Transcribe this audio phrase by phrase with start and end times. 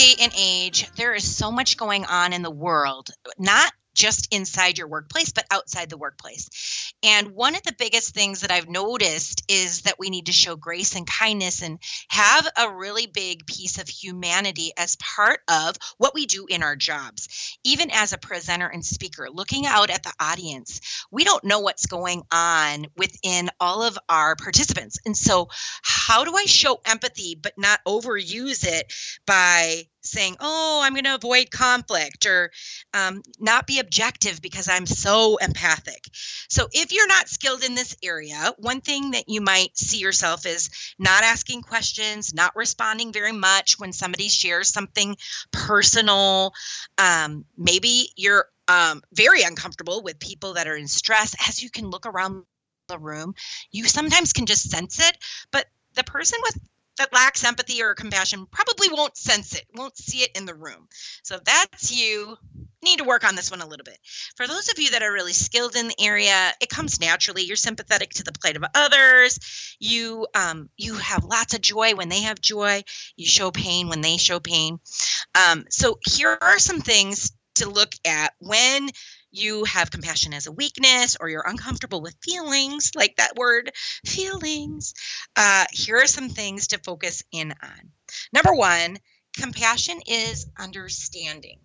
[0.00, 4.78] day and age, there is so much going on in the world, not just inside
[4.78, 6.94] your workplace, but outside the workplace.
[7.02, 10.56] And one of the biggest things that I've noticed is that we need to show
[10.56, 11.78] grace and kindness and
[12.08, 16.76] have a really big piece of humanity as part of what we do in our
[16.76, 17.58] jobs.
[17.64, 20.80] Even as a presenter and speaker, looking out at the audience,
[21.10, 24.98] we don't know what's going on within all of our participants.
[25.04, 25.48] And so,
[25.82, 28.92] how do I show empathy but not overuse it
[29.26, 32.50] by saying, oh, I'm going to avoid conflict or
[32.94, 36.04] um, not be objective because I'm so empathic.
[36.48, 40.46] So, if you're not skilled in this area, one thing that you might see yourself
[40.46, 45.16] is not asking questions, not responding very much when somebody shares something
[45.52, 46.52] personal.
[46.98, 51.34] Um, maybe you're um, very uncomfortable with people that are in stress.
[51.48, 52.44] As you can look around
[52.88, 53.34] the room,
[53.70, 55.16] you sometimes can just sense it,
[55.50, 56.58] but the person with
[57.00, 60.86] that lacks empathy or compassion probably won't sense it, won't see it in the room.
[61.22, 62.36] So that's you,
[62.82, 63.98] need to work on this one a little bit.
[64.36, 67.42] For those of you that are really skilled in the area, it comes naturally.
[67.42, 69.76] You're sympathetic to the plight of others.
[69.78, 72.82] You um, you have lots of joy when they have joy.
[73.16, 74.78] You show pain when they show pain.
[75.34, 78.88] Um, so here are some things to look at when
[79.30, 83.70] you have compassion as a weakness or you're uncomfortable with feelings, like that word,
[84.04, 84.94] feelings,
[85.36, 87.90] uh, here are some things to focus in on.
[88.32, 88.98] Number one,
[89.36, 91.60] compassion is understanding.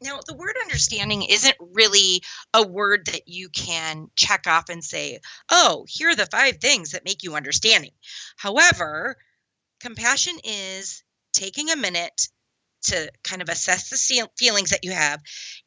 [0.00, 2.22] Now, the word understanding isn't really
[2.52, 6.90] a word that you can check off and say, oh, here are the five things
[6.90, 7.92] that make you understanding.
[8.36, 9.16] However,
[9.80, 12.28] compassion is taking a minute
[12.84, 15.20] to kind of assess the feelings that you have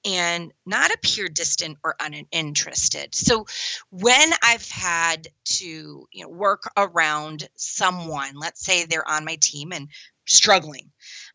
[0.06, 3.14] and not appear distant or uninterested.
[3.14, 3.46] So
[3.90, 9.72] when I've had to, you know, work around someone, let's say they're on my team
[9.72, 9.90] and
[10.26, 10.92] struggling,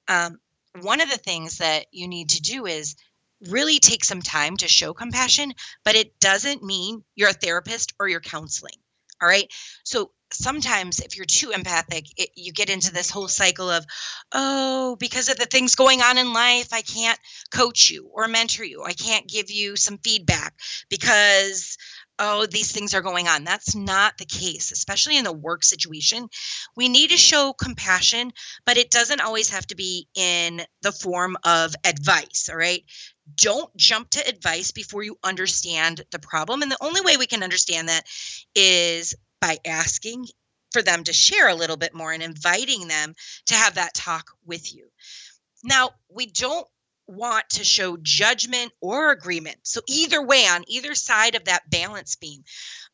[0.09, 0.39] um,
[0.81, 2.97] one of the things that you need to do is
[3.49, 5.53] really take some time to show compassion,
[5.85, 8.77] but it doesn't mean you're a therapist or you're counseling.
[9.21, 9.53] All right.
[9.85, 13.85] So sometimes if you're too empathic it, you get into this whole cycle of
[14.33, 17.19] oh because of the things going on in life i can't
[17.53, 18.83] coach you or mentor you.
[18.83, 20.55] I can't give you some feedback
[20.89, 21.77] because
[22.19, 23.45] oh these things are going on.
[23.45, 26.29] That's not the case especially in the work situation.
[26.77, 28.33] We need to show compassion
[28.65, 32.83] but it doesn't always have to be in the form of advice all right?
[33.37, 37.43] Don't jump to advice before you understand the problem and the only way we can
[37.43, 38.05] understand that
[38.55, 40.27] is by asking
[40.73, 43.15] for them to share a little bit more and inviting them
[43.47, 44.89] to have that talk with you.
[45.63, 46.67] Now, we don't
[47.09, 49.57] want to show judgment or agreement.
[49.65, 52.45] So, either way, on either side of that balance beam,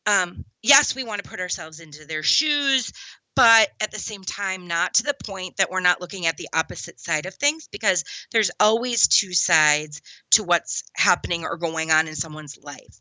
[0.05, 2.91] um, yes, we want to put ourselves into their shoes,
[3.35, 6.49] but at the same time, not to the point that we're not looking at the
[6.53, 10.01] opposite side of things because there's always two sides
[10.31, 12.99] to what's happening or going on in someone's life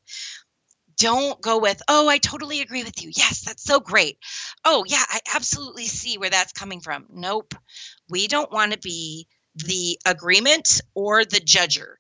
[0.99, 3.11] don't go with, oh, I totally agree with you.
[3.15, 4.19] Yes, that's so great.
[4.65, 7.07] Oh, yeah, I absolutely see where that's coming from.
[7.11, 7.55] Nope.
[8.09, 11.95] We don't want to be the agreement or the judger.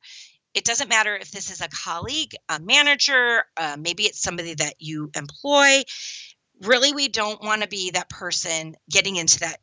[0.55, 4.75] It doesn't matter if this is a colleague, a manager, uh, maybe it's somebody that
[4.79, 5.83] you employ.
[6.63, 9.61] Really, we don't want to be that person getting into that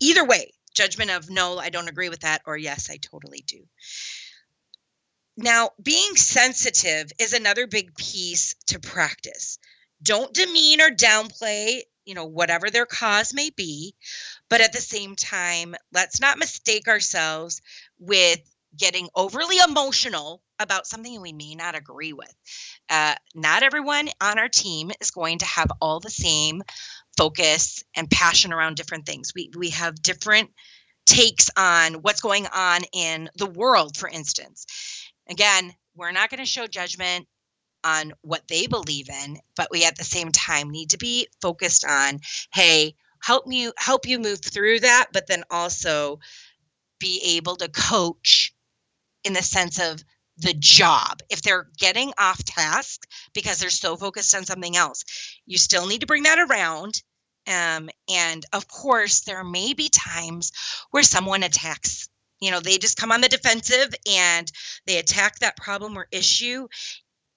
[0.00, 3.60] either way judgment of no, I don't agree with that, or yes, I totally do.
[5.36, 9.58] Now, being sensitive is another big piece to practice.
[10.02, 13.94] Don't demean or downplay, you know, whatever their cause may be,
[14.48, 17.62] but at the same time, let's not mistake ourselves
[17.98, 18.40] with
[18.76, 22.32] getting overly emotional about something we may not agree with.
[22.88, 26.62] Uh, not everyone on our team is going to have all the same
[27.16, 29.32] focus and passion around different things.
[29.34, 30.50] We we have different
[31.06, 34.66] takes on what's going on in the world, for instance.
[35.28, 37.26] Again, we're not going to show judgment
[37.84, 41.84] on what they believe in, but we at the same time need to be focused
[41.84, 42.20] on,
[42.52, 46.18] hey, help me help you move through that, but then also
[46.98, 48.54] be able to coach
[49.24, 50.02] in the sense of
[50.38, 51.20] the job.
[51.30, 55.04] If they're getting off task because they're so focused on something else,
[55.46, 57.02] you still need to bring that around.
[57.46, 60.52] Um, and of course, there may be times
[60.90, 62.08] where someone attacks
[62.44, 64.50] you know they just come on the defensive and
[64.86, 66.68] they attack that problem or issue.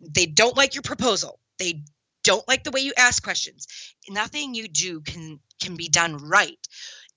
[0.01, 1.39] They don't like your proposal.
[1.57, 1.83] They
[2.23, 3.67] don't like the way you ask questions.
[4.09, 6.59] Nothing you do can can be done right.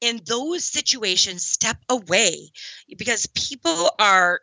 [0.01, 2.51] In those situations step away
[2.97, 4.41] because people are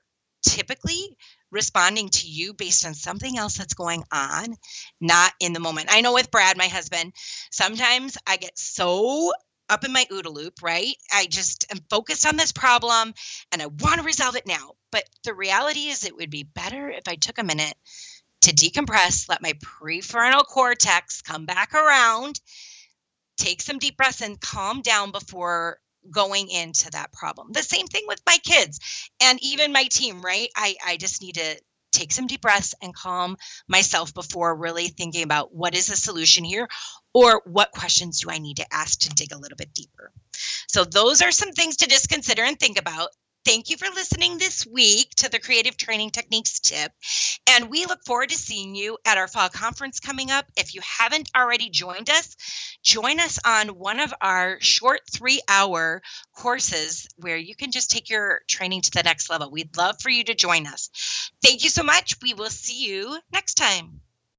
[0.47, 1.17] typically
[1.51, 4.55] responding to you based on something else that's going on,
[4.99, 5.87] not in the moment.
[5.89, 7.13] I know with Brad, my husband,
[7.51, 9.31] sometimes I get so
[9.69, 10.95] up in my OODA loop, right?
[11.13, 13.13] I just am focused on this problem
[13.51, 14.73] and I want to resolve it now.
[14.91, 17.75] But the reality is, it would be better if I took a minute
[18.41, 22.39] to decompress, let my prefrontal cortex come back around,
[23.35, 25.79] take some deep breaths, and calm down before
[26.09, 27.51] going into that problem.
[27.51, 30.49] The same thing with my kids and even my team, right?
[30.55, 31.57] I, I just need to
[31.91, 33.37] take some deep breaths and calm
[33.67, 36.67] myself before really thinking about what is the solution here
[37.13, 40.11] or what questions do I need to ask to dig a little bit deeper.
[40.67, 43.09] So, those are some things to just consider and think about.
[43.47, 46.91] Thank you for listening this week to the Creative Training Techniques tip.
[47.49, 50.45] And we look forward to seeing you at our fall conference coming up.
[50.57, 52.35] If you haven't already joined us,
[52.83, 56.01] join us on one of our short three hour
[56.35, 59.49] courses where you can just take your training to the next level.
[59.49, 60.89] We'd love for you to join us.
[61.41, 62.15] Thank you so much.
[62.21, 64.01] We will see you next time.